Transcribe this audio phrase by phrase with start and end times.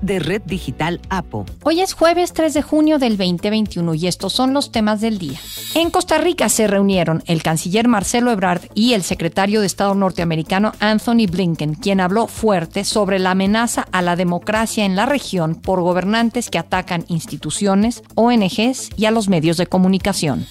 [0.00, 1.46] de Red Digital APO.
[1.62, 5.38] Hoy es jueves 3 de junio del 2021 y estos son los temas del día.
[5.74, 10.72] En Costa Rica se reunieron el canciller Marcelo Ebrard y el secretario de Estado norteamericano
[10.80, 15.80] Anthony Blinken, quien habló fuerte sobre la amenaza a la democracia en la región por
[15.80, 20.46] gobernantes que atacan instituciones, ONGs y a los medios de comunicación.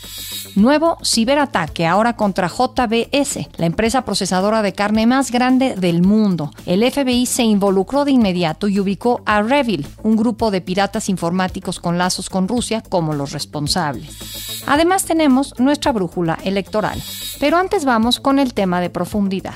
[0.56, 6.54] Nuevo ciberataque ahora contra JBS, la empresa procesadora de carne más grande del mundo.
[6.66, 11.82] El FBI se involucró de inmediato y ubicó a Revil, un grupo de piratas informáticos
[11.82, 14.64] con lazos con Rusia, como los responsables.
[14.66, 17.04] Además tenemos nuestra brújula electoral.
[17.42, 19.56] Pero antes vamos con el tema de profundidad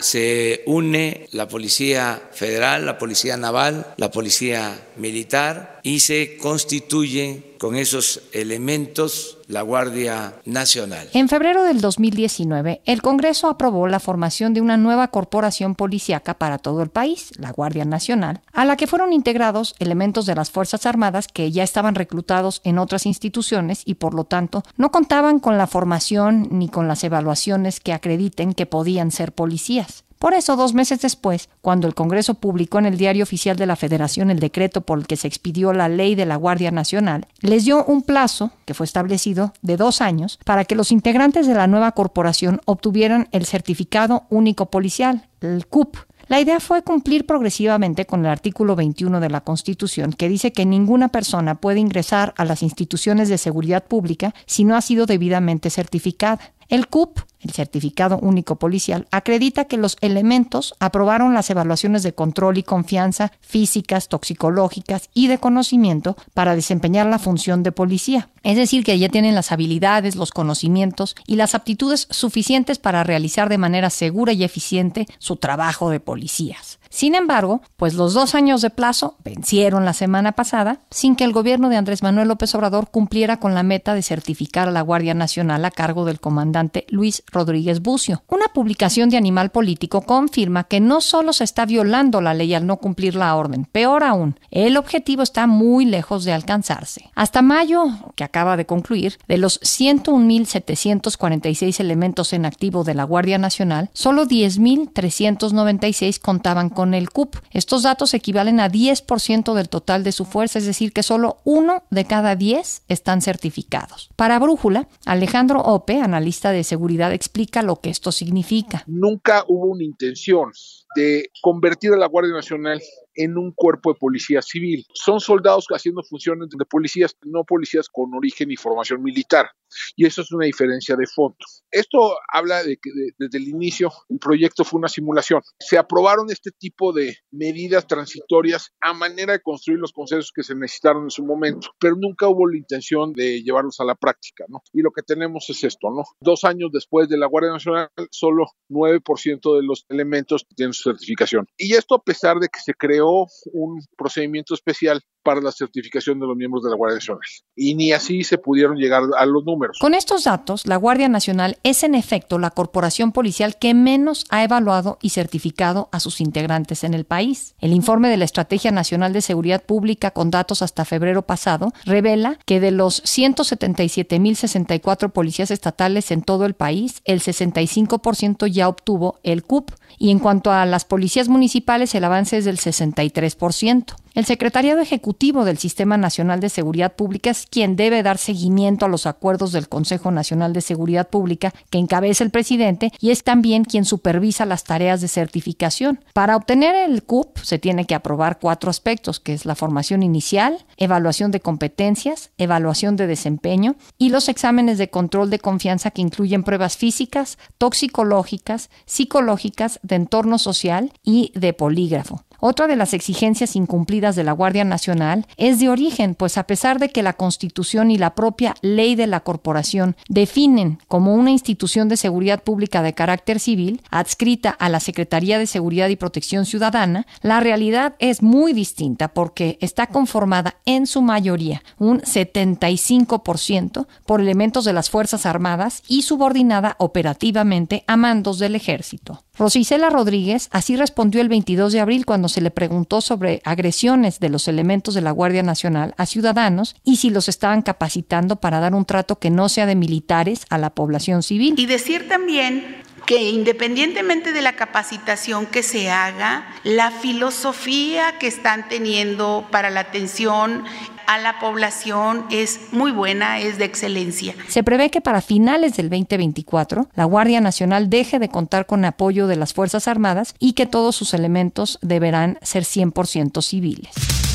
[0.00, 7.76] se une la Policía Federal, la Policía Naval, la Policía Militar y se constituye con
[7.76, 11.08] esos elementos la Guardia Nacional.
[11.12, 16.58] En febrero del 2019, el Congreso aprobó la formación de una nueva corporación policíaca para
[16.58, 20.86] todo el país, la Guardia Nacional, a la que fueron integrados elementos de las Fuerzas
[20.86, 25.58] Armadas que ya estaban reclutados en otras instituciones y por lo tanto no contaban con
[25.58, 30.04] la formación ni con las evaluaciones que acrediten que podían ser policías.
[30.18, 33.76] Por eso, dos meses después, cuando el Congreso publicó en el Diario Oficial de la
[33.76, 37.64] Federación el decreto por el que se expidió la ley de la Guardia Nacional, les
[37.64, 41.66] dio un plazo, que fue establecido, de dos años, para que los integrantes de la
[41.68, 45.96] nueva corporación obtuvieran el Certificado Único Policial, el CUP,
[46.28, 50.66] la idea fue cumplir progresivamente con el artículo 21 de la Constitución, que dice que
[50.66, 55.70] ninguna persona puede ingresar a las instituciones de seguridad pública si no ha sido debidamente
[55.70, 56.52] certificada.
[56.68, 62.58] El CUP, el Certificado Único Policial, acredita que los elementos aprobaron las evaluaciones de control
[62.58, 68.28] y confianza físicas, toxicológicas y de conocimiento para desempeñar la función de policía.
[68.42, 73.48] Es decir, que ya tienen las habilidades, los conocimientos y las aptitudes suficientes para realizar
[73.48, 76.77] de manera segura y eficiente su trabajo de policías.
[76.90, 81.32] Sin embargo, pues los dos años de plazo vencieron la semana pasada sin que el
[81.32, 85.14] gobierno de Andrés Manuel López Obrador cumpliera con la meta de certificar a la Guardia
[85.14, 88.22] Nacional a cargo del comandante Luis Rodríguez Bucio.
[88.28, 92.66] Una publicación de Animal Político confirma que no solo se está violando la ley al
[92.66, 97.12] no cumplir la orden, peor aún, el objetivo está muy lejos de alcanzarse.
[97.14, 97.84] Hasta mayo,
[98.14, 104.26] que acaba de concluir, de los 101.746 elementos en activo de la Guardia Nacional, solo
[104.26, 107.36] 10.396 contaban con el CUP.
[107.50, 111.84] Estos datos equivalen a 10% del total de su fuerza, es decir, que solo uno
[111.90, 114.10] de cada 10 están certificados.
[114.16, 118.84] Para Brújula, Alejandro Ope, analista de seguridad, explica lo que esto significa.
[118.86, 120.52] Nunca hubo una intención
[120.94, 122.80] de convertir a la Guardia Nacional
[123.18, 124.86] en un cuerpo de policía civil.
[124.94, 129.50] Son soldados haciendo funciones de policías, no policías con origen y formación militar.
[129.96, 131.36] Y eso es una diferencia de fondo.
[131.70, 135.42] Esto habla de que desde el inicio el proyecto fue una simulación.
[135.58, 140.54] Se aprobaron este tipo de medidas transitorias a manera de construir los consensos que se
[140.54, 144.62] necesitaron en su momento, pero nunca hubo la intención de llevarlos a la práctica, ¿no?
[144.72, 146.04] Y lo que tenemos es esto, ¿no?
[146.20, 151.46] Dos años después de la Guardia Nacional, solo 9% de los elementos tienen su certificación.
[151.56, 153.07] Y esto a pesar de que se creó
[153.52, 157.22] un procedimiento especial para la certificación de los miembros de la Guardia Nacional.
[157.54, 159.78] Y ni así se pudieron llegar a los números.
[159.78, 164.44] Con estos datos, la Guardia Nacional es en efecto la corporación policial que menos ha
[164.44, 167.54] evaluado y certificado a sus integrantes en el país.
[167.58, 172.38] El informe de la Estrategia Nacional de Seguridad Pública con datos hasta febrero pasado revela
[172.46, 179.42] que de los 177.064 policías estatales en todo el país, el 65% ya obtuvo el
[179.42, 179.72] CUP.
[179.98, 183.96] Y en cuanto a las policías municipales, el avance es del 63%.
[184.14, 188.88] El Secretariado Ejecutivo del Sistema Nacional de Seguridad Pública es quien debe dar seguimiento a
[188.88, 193.64] los acuerdos del Consejo Nacional de Seguridad Pública que encabeza el presidente y es también
[193.64, 196.04] quien supervisa las tareas de certificación.
[196.12, 200.66] Para obtener el CUP se tiene que aprobar cuatro aspectos, que es la formación inicial,
[200.76, 206.44] evaluación de competencias, evaluación de desempeño y los exámenes de control de confianza que incluyen
[206.44, 212.27] pruebas físicas, toxicológicas, psicológicas, de entorno social y de polígrafo.
[212.40, 216.78] Otra de las exigencias incumplidas de la Guardia Nacional es de origen, pues a pesar
[216.78, 221.88] de que la Constitución y la propia ley de la corporación definen como una institución
[221.88, 227.08] de seguridad pública de carácter civil, adscrita a la Secretaría de Seguridad y Protección Ciudadana,
[227.22, 234.64] la realidad es muy distinta porque está conformada en su mayoría, un 75%, por elementos
[234.64, 239.24] de las Fuerzas Armadas y subordinada operativamente a mandos del Ejército.
[239.38, 244.30] Rosicela Rodríguez así respondió el 22 de abril cuando se le preguntó sobre agresiones de
[244.30, 248.74] los elementos de la Guardia Nacional a ciudadanos y si los estaban capacitando para dar
[248.74, 251.54] un trato que no sea de militares a la población civil.
[251.56, 252.77] Y decir también
[253.08, 259.80] que independientemente de la capacitación que se haga, la filosofía que están teniendo para la
[259.80, 260.64] atención
[261.06, 264.34] a la población es muy buena, es de excelencia.
[264.46, 269.26] Se prevé que para finales del 2024 la Guardia Nacional deje de contar con apoyo
[269.26, 273.88] de las Fuerzas Armadas y que todos sus elementos deberán ser 100% civiles.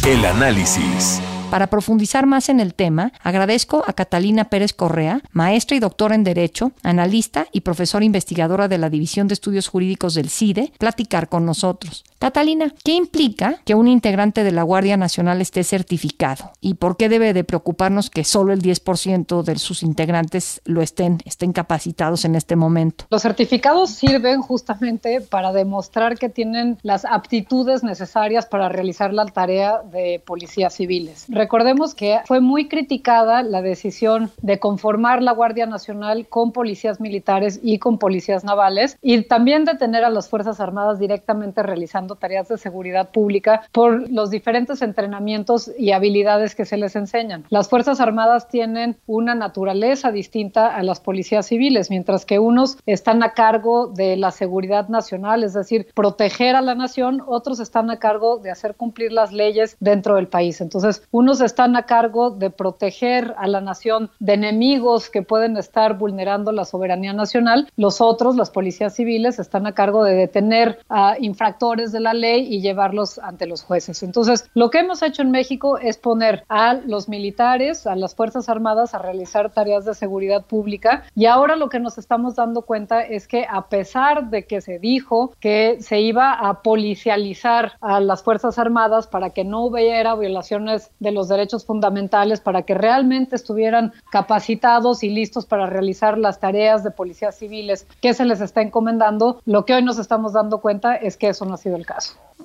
[0.07, 1.21] El análisis.
[1.53, 6.23] Para profundizar más en el tema, agradezco a Catalina Pérez Correa, maestra y doctora en
[6.23, 11.45] Derecho, analista y profesora investigadora de la División de Estudios Jurídicos del CIDE, platicar con
[11.45, 12.05] nosotros.
[12.23, 16.51] Catalina, ¿qué implica que un integrante de la Guardia Nacional esté certificado?
[16.61, 21.17] ¿Y por qué debe de preocuparnos que solo el 10% de sus integrantes lo estén,
[21.25, 23.03] estén capacitados en este momento?
[23.09, 29.81] Los certificados sirven justamente para demostrar que tienen las aptitudes necesarias para realizar la tarea
[29.91, 31.25] de policías civiles.
[31.27, 37.59] Recordemos que fue muy criticada la decisión de conformar la Guardia Nacional con policías militares
[37.61, 42.47] y con policías navales y también de tener a las Fuerzas Armadas directamente realizando tareas
[42.47, 47.45] de seguridad pública por los diferentes entrenamientos y habilidades que se les enseñan.
[47.49, 53.23] Las Fuerzas Armadas tienen una naturaleza distinta a las policías civiles, mientras que unos están
[53.23, 57.99] a cargo de la seguridad nacional, es decir, proteger a la nación, otros están a
[57.99, 60.61] cargo de hacer cumplir las leyes dentro del país.
[60.61, 65.97] Entonces, unos están a cargo de proteger a la nación de enemigos que pueden estar
[65.97, 67.69] vulnerando la soberanía nacional.
[67.75, 72.47] Los otros, las policías civiles, están a cargo de detener a infractores de la ley
[72.53, 74.03] y llevarlos ante los jueces.
[74.03, 78.49] Entonces, lo que hemos hecho en México es poner a los militares, a las Fuerzas
[78.49, 83.01] Armadas a realizar tareas de seguridad pública y ahora lo que nos estamos dando cuenta
[83.01, 88.23] es que a pesar de que se dijo que se iba a policializar a las
[88.23, 93.93] Fuerzas Armadas para que no hubiera violaciones de los derechos fundamentales para que realmente estuvieran
[94.11, 99.41] capacitados y listos para realizar las tareas de policías civiles que se les está encomendando,
[99.45, 101.92] lo que hoy nos estamos dando cuenta es que eso no ha sido el caso.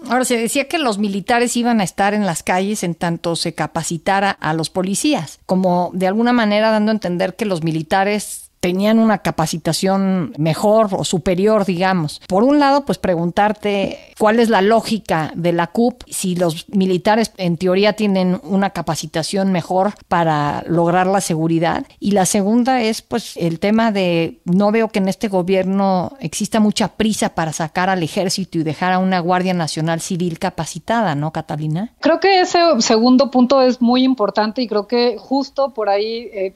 [0.09, 3.55] Ahora se decía que los militares iban a estar en las calles en tanto se
[3.55, 8.99] capacitara a los policías, como de alguna manera dando a entender que los militares tenían
[8.99, 12.21] una capacitación mejor o superior, digamos.
[12.27, 17.33] Por un lado, pues preguntarte cuál es la lógica de la CUP, si los militares
[17.37, 21.87] en teoría tienen una capacitación mejor para lograr la seguridad.
[22.01, 26.61] Y la segunda es pues el tema de no veo que en este gobierno exista
[26.61, 31.33] mucha prisa para sacar al ejército y dejar a una Guardia Nacional Civil capacitada, ¿no,
[31.33, 31.95] Catalina?
[32.01, 36.55] Creo que ese segundo punto es muy importante y creo que justo por ahí eh,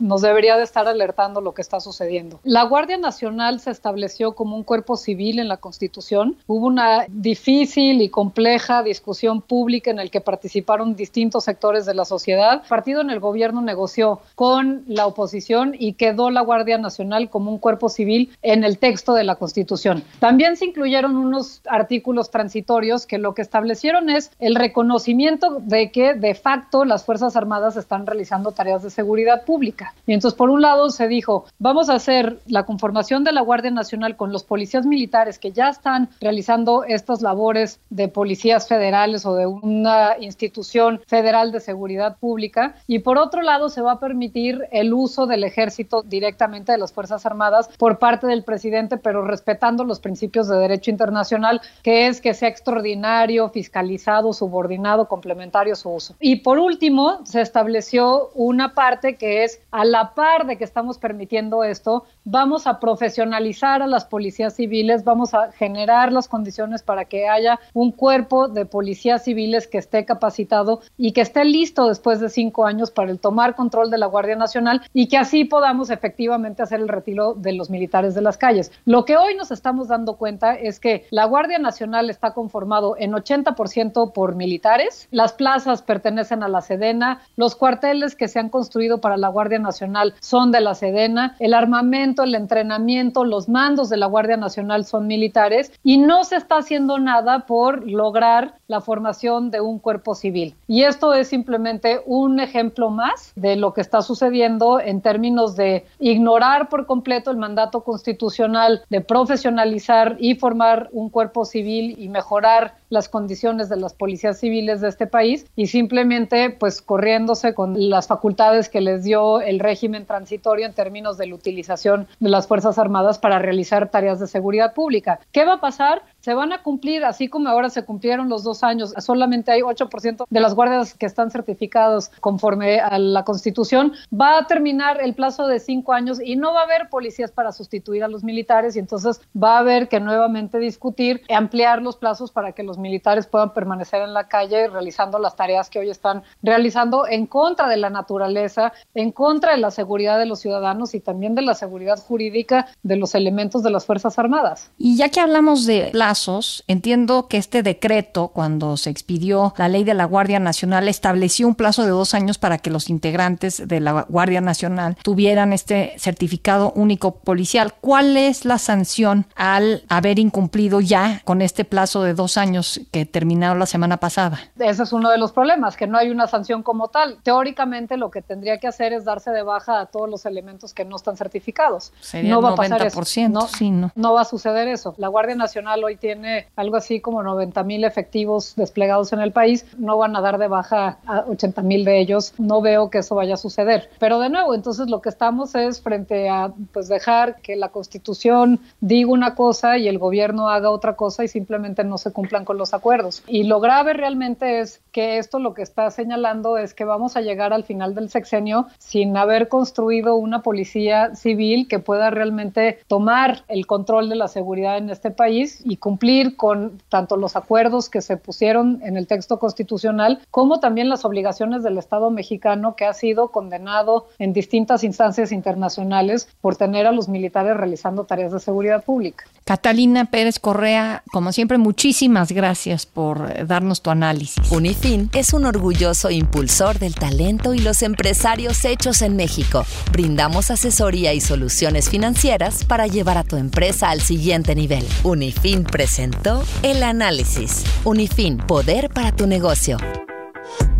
[0.00, 2.40] nos debería de estar alertando lo que está sucediendo.
[2.44, 6.36] La Guardia Nacional se estableció como un cuerpo civil en la Constitución.
[6.46, 12.04] Hubo una difícil y compleja discusión pública en el que participaron distintos sectores de la
[12.04, 12.62] sociedad.
[12.62, 17.50] El partido en el gobierno negoció con la oposición y quedó la Guardia Nacional como
[17.50, 20.02] un cuerpo civil en el texto de la Constitución.
[20.18, 26.14] También se incluyeron unos artículos transitorios que lo que establecieron es el reconocimiento de que
[26.14, 29.94] de facto las Fuerzas Armadas están realizando tareas de seguridad pública.
[30.06, 33.42] Y entonces, por un lado, se dijo dijo, vamos a hacer la conformación de la
[33.42, 39.24] Guardia Nacional con los policías militares que ya están realizando estas labores de policías federales
[39.24, 42.74] o de una institución federal de seguridad pública.
[42.88, 46.92] Y por otro lado, se va a permitir el uso del ejército directamente de las
[46.92, 52.20] Fuerzas Armadas por parte del presidente, pero respetando los principios de derecho internacional, que es
[52.20, 56.16] que sea extraordinario, fiscalizado, subordinado, complementario su uso.
[56.18, 60.98] Y por último, se estableció una parte que es a la par de que estamos
[60.98, 66.82] permitiendo permitiendo esto, vamos a profesionalizar a las policías civiles, vamos a generar las condiciones
[66.82, 71.86] para que haya un cuerpo de policías civiles que esté capacitado y que esté listo
[71.86, 75.44] después de cinco años para el tomar control de la Guardia Nacional y que así
[75.44, 78.72] podamos efectivamente hacer el retiro de los militares de las calles.
[78.86, 83.12] Lo que hoy nos estamos dando cuenta es que la Guardia Nacional está conformado en
[83.12, 89.02] 80% por militares, las plazas pertenecen a la Sedena, los cuarteles que se han construido
[89.02, 93.96] para la Guardia Nacional son de la Sedena, el armamento, el entrenamiento, los mandos de
[93.96, 99.50] la Guardia Nacional son militares y no se está haciendo nada por lograr la formación
[99.50, 100.54] de un cuerpo civil.
[100.68, 105.84] Y esto es simplemente un ejemplo más de lo que está sucediendo en términos de
[105.98, 112.74] ignorar por completo el mandato constitucional, de profesionalizar y formar un cuerpo civil y mejorar
[112.90, 118.06] las condiciones de las policías civiles de este país y simplemente pues corriéndose con las
[118.06, 122.46] facultades que les dio el régimen transitorio en términos términos de la utilización de las
[122.46, 125.20] Fuerzas Armadas para realizar tareas de seguridad pública.
[125.32, 126.02] ¿Qué va a pasar?
[126.22, 130.24] Se van a cumplir, así como ahora se cumplieron los dos años, solamente hay 8%
[130.28, 135.48] de las guardias que están certificados conforme a la Constitución, va a terminar el plazo
[135.48, 138.78] de cinco años y no va a haber policías para sustituir a los militares y
[138.78, 143.52] entonces va a haber que nuevamente discutir, ampliar los plazos para que los militares puedan
[143.52, 147.90] permanecer en la calle realizando las tareas que hoy están realizando en contra de la
[147.90, 152.68] naturaleza, en contra de la seguridad de los ciudadanos y también de la seguridad jurídica
[152.82, 154.70] de los elementos de las Fuerzas Armadas.
[154.78, 159.82] Y ya que hablamos de plazos, entiendo que este decreto, cuando se expidió la ley
[159.82, 163.80] de la Guardia Nacional, estableció un plazo de dos años para que los integrantes de
[163.80, 167.72] la Guardia Nacional tuvieran este certificado único policial.
[167.80, 173.06] ¿Cuál es la sanción al haber incumplido ya con este plazo de dos años que
[173.06, 174.38] terminaron la semana pasada?
[174.58, 177.20] Ese es uno de los problemas, que no hay una sanción como tal.
[177.22, 180.84] Teóricamente lo que tendría que hacer es darse de baja a todos los elementos que
[180.84, 181.94] no están certificados.
[182.02, 183.28] Sería no va 90%, a pasar eso.
[183.30, 183.90] No, sí, no.
[183.94, 184.94] no va a suceder eso.
[184.98, 189.64] La Guardia Nacional hoy tiene algo así como 90 mil efectivos desplegados en el país.
[189.78, 192.34] No van a dar de baja a 80 mil de ellos.
[192.38, 193.88] No veo que eso vaya a suceder.
[194.00, 198.58] Pero de nuevo, entonces lo que estamos es frente a pues dejar que la Constitución
[198.80, 202.58] diga una cosa y el gobierno haga otra cosa y simplemente no se cumplan con
[202.58, 203.22] los acuerdos.
[203.28, 207.20] Y lo grave realmente es que esto lo que está señalando es que vamos a
[207.20, 213.44] llegar al final del sexenio sin haber construido una policía civil que pueda realmente tomar
[213.46, 215.91] el control de la seguridad en este país y cumplir
[216.36, 221.62] con tanto los acuerdos que se pusieron en el texto constitucional como también las obligaciones
[221.62, 227.08] del Estado mexicano que ha sido condenado en distintas instancias internacionales por tener a los
[227.08, 229.24] militares realizando tareas de seguridad pública.
[229.44, 234.50] Catalina Pérez Correa, como siempre, muchísimas gracias por darnos tu análisis.
[234.50, 239.64] Unifin es un orgulloso impulsor del talento y los empresarios hechos en México.
[239.90, 244.86] Brindamos asesoría y soluciones financieras para llevar a tu empresa al siguiente nivel.
[245.02, 247.64] Unifin presentó el análisis.
[247.82, 249.78] Unifin, poder para tu negocio.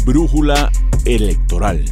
[0.07, 0.71] Brújula
[1.05, 1.85] electoral.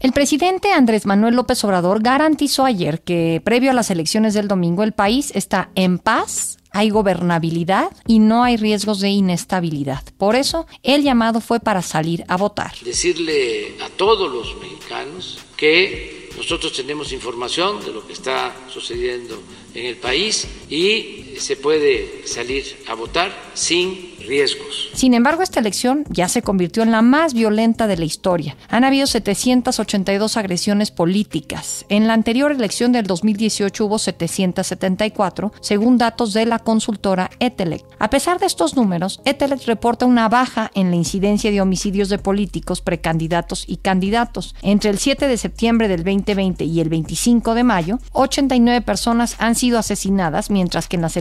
[0.00, 4.82] El presidente Andrés Manuel López Obrador garantizó ayer que previo a las elecciones del domingo
[4.82, 10.02] el país está en paz, hay gobernabilidad y no hay riesgos de inestabilidad.
[10.18, 12.74] Por eso el llamado fue para salir a votar.
[12.84, 19.40] Decirle a todos los mexicanos que nosotros tenemos información de lo que está sucediendo
[19.72, 24.90] en el país y se puede salir a votar sin riesgos.
[24.94, 28.56] Sin embargo, esta elección ya se convirtió en la más violenta de la historia.
[28.68, 31.84] Han habido 782 agresiones políticas.
[31.88, 37.84] En la anterior elección del 2018 hubo 774, según datos de la consultora Etelec.
[37.98, 42.18] A pesar de estos números, Etelec reporta una baja en la incidencia de homicidios de
[42.18, 44.54] políticos, precandidatos y candidatos.
[44.62, 49.54] Entre el 7 de septiembre del 2020 y el 25 de mayo, 89 personas han
[49.54, 51.16] sido asesinadas, mientras que en las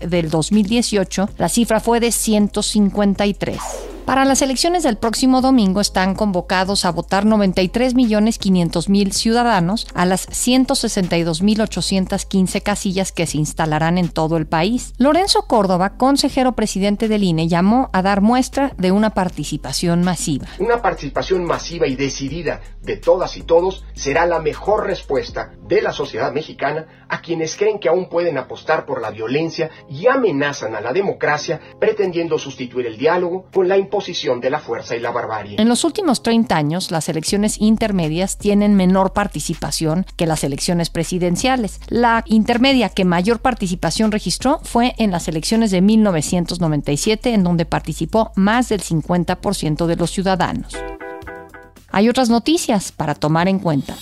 [0.00, 3.58] del 2018 la cifra fue de 153.
[4.06, 12.62] Para las elecciones del próximo domingo están convocados a votar 93.500.000 ciudadanos a las 162.815
[12.62, 14.94] casillas que se instalarán en todo el país.
[14.98, 20.46] Lorenzo Córdoba, consejero presidente del INE, llamó a dar muestra de una participación masiva.
[20.60, 25.92] Una participación masiva y decidida de todas y todos será la mejor respuesta de la
[25.92, 29.35] sociedad mexicana a quienes creen que aún pueden apostar por la violencia
[29.88, 34.96] y amenazan a la democracia pretendiendo sustituir el diálogo con la imposición de la fuerza
[34.96, 35.60] y la barbarie.
[35.60, 41.80] En los últimos 30 años, las elecciones intermedias tienen menor participación que las elecciones presidenciales.
[41.88, 48.32] La intermedia que mayor participación registró fue en las elecciones de 1997, en donde participó
[48.34, 50.74] más del 50% de los ciudadanos.
[51.90, 53.96] Hay otras noticias para tomar en cuenta.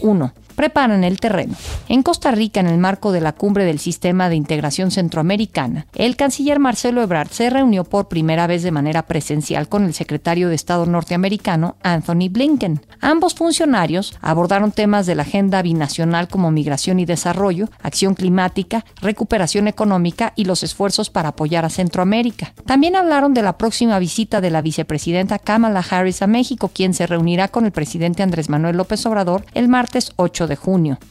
[0.00, 1.54] 1 preparan el terreno.
[1.88, 6.16] En Costa Rica, en el marco de la cumbre del Sistema de Integración Centroamericana, el
[6.16, 10.54] canciller Marcelo Ebrard se reunió por primera vez de manera presencial con el secretario de
[10.54, 12.80] Estado norteamericano Anthony Blinken.
[13.00, 19.68] Ambos funcionarios abordaron temas de la agenda binacional como migración y desarrollo, acción climática, recuperación
[19.68, 22.52] económica y los esfuerzos para apoyar a Centroamérica.
[22.66, 27.06] También hablaron de la próxima visita de la vicepresidenta Kamala Harris a México, quien se
[27.06, 30.51] reunirá con el presidente Andrés Manuel López Obrador el martes 8 de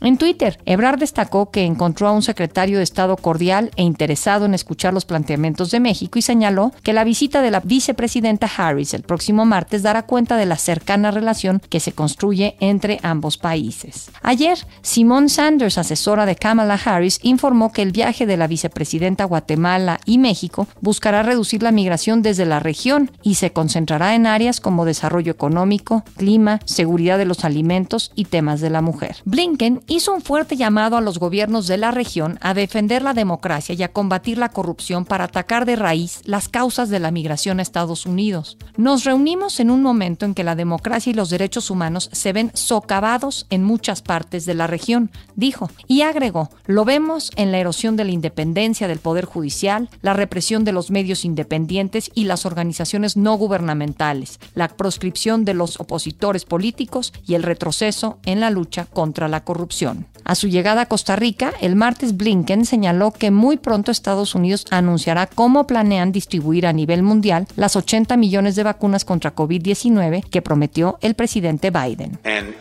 [0.02, 4.54] En Twitter, Ebrard destacó que encontró a un secretario de Estado cordial e interesado en
[4.54, 9.04] escuchar los planteamientos de México y señaló que la visita de la vicepresidenta Harris el
[9.04, 14.12] próximo martes dará cuenta de la cercana relación que se construye entre ambos países.
[14.22, 20.00] Ayer, Simone Sanders, asesora de Kamala Harris, informó que el viaje de la vicepresidenta Guatemala
[20.06, 24.86] y México buscará reducir la migración desde la región y se concentrará en áreas como
[24.86, 29.18] desarrollo económico, clima, seguridad de los alimentos y temas de la mujer.
[29.26, 33.76] Blinken hizo un fuerte llamado a los gobiernos de la región a defender la democracia
[33.76, 37.62] y a combatir la corrupción para atacar de raíz las causas de la migración a
[37.62, 38.58] Estados Unidos.
[38.78, 42.52] Nos reunimos en un momento en que la democracia y los derechos humanos se ven
[42.56, 47.96] socavados en muchas partes de la región, dijo, y agregó, lo vemos en la erosión
[47.98, 53.18] de la independencia del Poder Judicial, la represión de los medios independientes y las organizaciones
[53.18, 59.11] no gubernamentales, la proscripción de los opositores políticos y el retroceso en la lucha contra
[59.28, 60.08] la corrupción.
[60.24, 64.66] A su llegada a Costa Rica, el martes Blinken señaló que muy pronto Estados Unidos
[64.70, 70.42] anunciará cómo planean distribuir a nivel mundial las 80 millones de vacunas contra COVID-19 que
[70.42, 72.20] prometió el presidente Biden.
[72.24, 72.56] And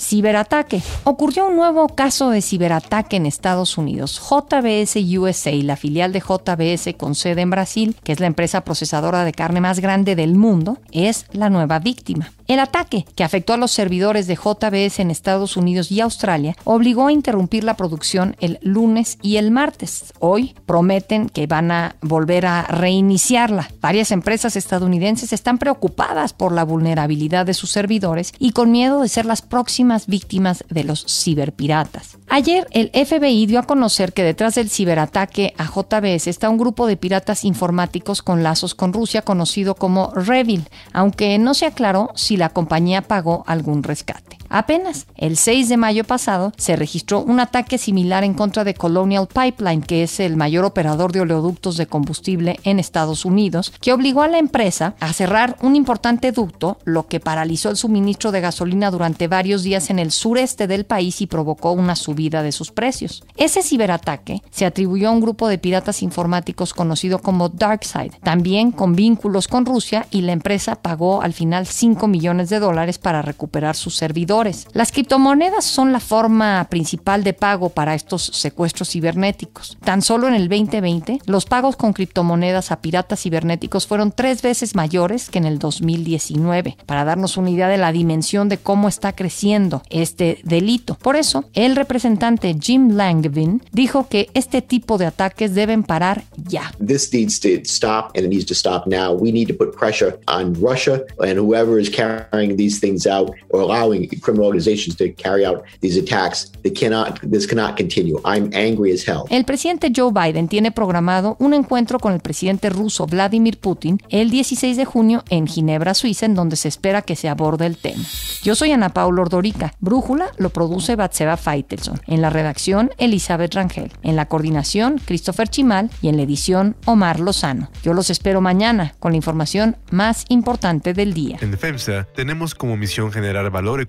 [0.00, 0.32] in the next week or so, sometime in the next week to two weeks, we
[0.32, 0.80] will be announcing the process by which we'll distribute those vaccines.
[0.80, 0.80] 2.
[0.80, 0.82] Ciberataque.
[1.04, 4.18] Ocurrió un nuevo caso de ciberataque en Estados Unidos.
[4.18, 9.24] JBS USA, la filial de JBS con sede en Brasil, que es la empresa procesadora
[9.24, 12.32] de carne más grande del mundo, es la nueva víctima.
[12.50, 17.06] El ataque, que afectó a los servidores de JBS en Estados Unidos y Australia, obligó
[17.06, 20.12] a interrumpir la producción el lunes y el martes.
[20.18, 23.70] Hoy prometen que van a volver a reiniciarla.
[23.80, 29.08] Varias empresas estadounidenses están preocupadas por la vulnerabilidad de sus servidores y con miedo de
[29.08, 32.18] ser las próximas víctimas de los ciberpiratas.
[32.28, 36.88] Ayer el FBI dio a conocer que detrás del ciberataque a JBS está un grupo
[36.88, 42.39] de piratas informáticos con lazos con Rusia conocido como Revil, aunque no se aclaró si
[42.40, 44.39] la compañía pagó algún rescate.
[44.52, 49.28] Apenas el 6 de mayo pasado se registró un ataque similar en contra de Colonial
[49.28, 54.22] Pipeline, que es el mayor operador de oleoductos de combustible en Estados Unidos, que obligó
[54.22, 58.90] a la empresa a cerrar un importante ducto, lo que paralizó el suministro de gasolina
[58.90, 63.22] durante varios días en el sureste del país y provocó una subida de sus precios.
[63.36, 68.96] Ese ciberataque se atribuyó a un grupo de piratas informáticos conocido como DarkSide, también con
[68.96, 73.76] vínculos con Rusia, y la empresa pagó al final 5 millones de dólares para recuperar
[73.76, 74.39] sus servidores.
[74.72, 79.76] Las criptomonedas son la forma principal de pago para estos secuestros cibernéticos.
[79.84, 84.74] Tan solo en el 2020, los pagos con criptomonedas a piratas cibernéticos fueron tres veces
[84.74, 89.14] mayores que en el 2019, para darnos una idea de la dimensión de cómo está
[89.14, 90.94] creciendo este delito.
[90.94, 96.72] Por eso, el representante Jim Langevin dijo que este tipo de ataques deben parar ya.
[96.78, 99.12] This needs to stop and it needs to stop now.
[99.12, 103.60] We need to put pressure on Russia and whoever is carrying these things out or
[103.60, 106.52] allowing criminal organizations to carry out these attacks.
[106.62, 108.20] They cannot, this cannot continue.
[108.24, 109.24] I'm angry as hell.
[109.30, 114.30] El presidente Joe Biden tiene programado un encuentro con el presidente ruso Vladimir Putin el
[114.30, 118.04] 16 de junio en Ginebra, Suiza, en donde se espera que se aborde el tema.
[118.42, 119.74] Yo soy Ana Paula Ordorica.
[119.80, 122.00] Brújula lo produce Batseba Feitelson.
[122.06, 123.92] En la redacción, Elizabeth Rangel.
[124.02, 125.90] En la coordinación, Christopher Chimal.
[126.02, 127.70] Y en la edición, Omar Lozano.
[127.82, 131.38] Yo los espero mañana con la información más importante del día.
[131.40, 133.80] En FEMSA tenemos como misión generar valor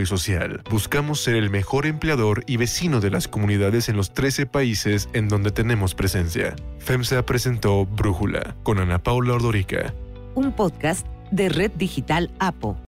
[0.00, 0.62] y social.
[0.70, 5.28] Buscamos ser el mejor empleador y vecino de las comunidades en los 13 países en
[5.28, 6.54] donde tenemos presencia.
[6.78, 9.92] FEMSA presentó Brújula con Ana Paula Ordorica.
[10.34, 12.76] Un podcast de Red Digital APO.